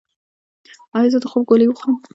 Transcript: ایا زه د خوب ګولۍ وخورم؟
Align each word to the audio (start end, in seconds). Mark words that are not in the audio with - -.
ایا 0.97 1.09
زه 1.13 1.17
د 1.21 1.25
خوب 1.31 1.43
ګولۍ 1.49 1.65
وخورم؟ 1.67 1.97